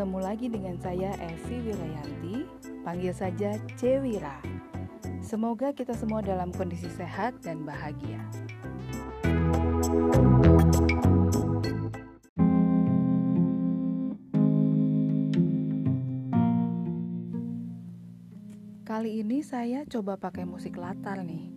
[0.00, 2.48] Bertemu lagi dengan saya Evi Wirayanti,
[2.88, 4.40] panggil saja Cewira.
[5.20, 8.16] Semoga kita semua dalam kondisi sehat dan bahagia.
[18.88, 21.52] Kali ini saya coba pakai musik latar nih.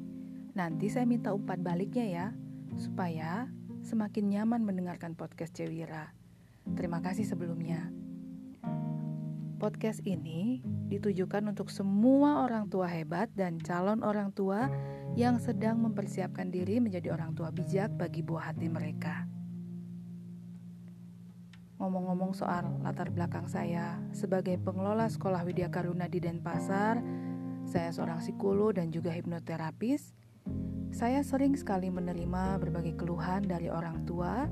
[0.52, 2.28] Nanti saya minta umpan baliknya ya,
[2.76, 3.48] supaya
[3.88, 6.12] semakin nyaman mendengarkan podcast Cewira.
[6.76, 8.03] Terima kasih sebelumnya.
[9.64, 10.60] Podcast ini
[10.92, 14.68] ditujukan untuk semua orang tua hebat dan calon orang tua
[15.16, 19.24] yang sedang mempersiapkan diri menjadi orang tua bijak bagi buah hati mereka.
[21.80, 27.00] Ngomong-ngomong soal latar belakang saya sebagai pengelola sekolah Widya Karuna di Denpasar,
[27.64, 30.12] saya seorang psikolog dan juga hipnoterapis.
[30.92, 34.44] Saya sering sekali menerima berbagai keluhan dari orang tua,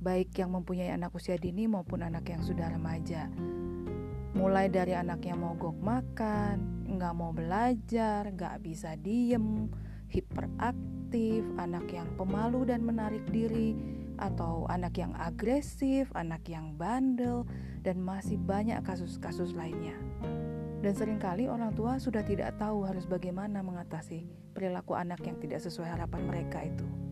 [0.00, 3.28] baik yang mempunyai anak usia dini maupun anak yang sudah remaja.
[4.32, 9.68] Mulai dari anak yang mogok makan, nggak mau belajar, nggak bisa diem,
[10.08, 13.76] hiperaktif, anak yang pemalu dan menarik diri,
[14.20, 17.48] atau anak yang agresif, anak yang bandel,
[17.80, 19.96] dan masih banyak kasus-kasus lainnya.
[20.80, 24.24] Dan sering kali orang tua sudah tidak tahu harus bagaimana mengatasi
[24.56, 27.09] perilaku anak yang tidak sesuai harapan mereka itu.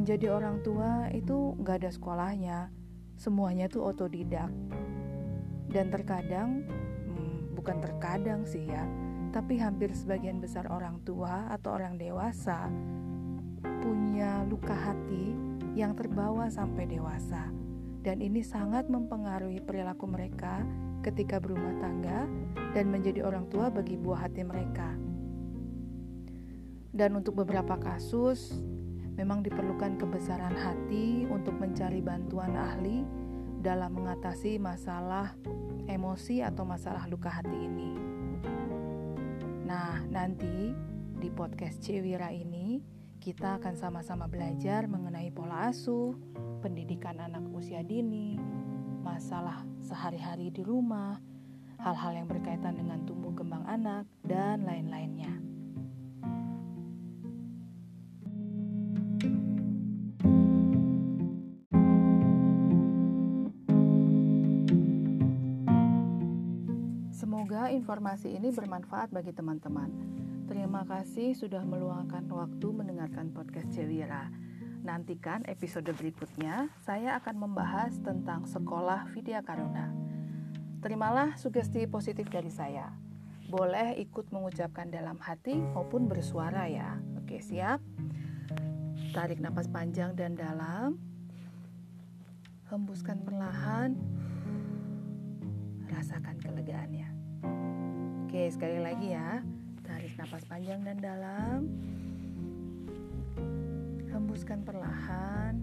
[0.00, 2.58] Menjadi orang tua itu nggak ada sekolahnya,
[3.20, 4.48] semuanya itu otodidak.
[5.68, 6.64] Dan terkadang,
[7.04, 8.88] hmm, bukan terkadang sih ya,
[9.28, 12.72] tapi hampir sebagian besar orang tua atau orang dewasa
[13.84, 15.36] punya luka hati
[15.76, 17.52] yang terbawa sampai dewasa,
[18.00, 20.64] dan ini sangat mempengaruhi perilaku mereka
[21.04, 22.24] ketika berumah tangga
[22.72, 24.96] dan menjadi orang tua bagi buah hati mereka.
[26.88, 28.64] Dan untuk beberapa kasus,
[29.20, 33.04] memang diperlukan kebesaran hati untuk mencari bantuan ahli
[33.60, 35.36] dalam mengatasi masalah
[35.84, 37.92] emosi atau masalah luka hati ini.
[39.68, 40.72] Nah, nanti
[41.20, 42.80] di podcast Cewira ini
[43.20, 46.16] kita akan sama-sama belajar mengenai pola asuh,
[46.64, 48.40] pendidikan anak usia dini,
[49.04, 51.20] masalah sehari-hari di rumah,
[51.76, 55.49] hal-hal yang berkaitan dengan tumbuh kembang anak, dan lain-lainnya.
[67.50, 69.90] Semoga informasi ini bermanfaat bagi teman-teman.
[70.46, 74.30] Terima kasih sudah meluangkan waktu mendengarkan podcast Cewira.
[74.86, 79.90] Nantikan episode berikutnya, saya akan membahas tentang sekolah Vidya Karuna.
[80.78, 82.94] Terimalah sugesti positif dari saya.
[83.50, 87.02] Boleh ikut mengucapkan dalam hati maupun bersuara ya.
[87.18, 87.82] Oke, siap?
[89.10, 91.02] Tarik nafas panjang dan dalam.
[92.70, 93.98] Hembuskan perlahan.
[95.90, 97.10] Rasakan kelegaannya.
[98.30, 99.42] Oke, sekali lagi ya.
[99.82, 101.66] Tarik nafas panjang dan dalam.
[104.06, 105.58] Hembuskan perlahan.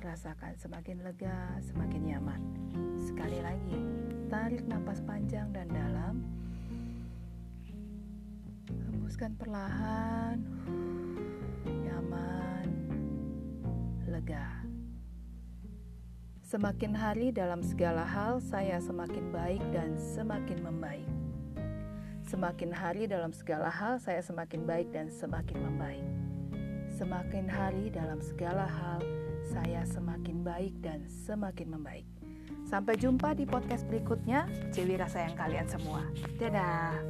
[0.00, 2.40] Rasakan semakin lega, semakin nyaman.
[2.96, 3.84] Sekali lagi,
[4.32, 6.24] tarik nafas panjang dan dalam.
[8.72, 10.40] Hembuskan perlahan.
[16.52, 21.08] Semakin hari dalam segala hal, saya semakin baik dan semakin membaik.
[22.28, 26.04] Semakin hari dalam segala hal, saya semakin baik dan semakin membaik.
[26.92, 29.00] Semakin hari dalam segala hal,
[29.48, 32.04] saya semakin baik dan semakin membaik.
[32.68, 34.44] Sampai jumpa di podcast berikutnya.
[34.76, 36.04] Cewira sayang kalian semua.
[36.36, 37.00] Dadah.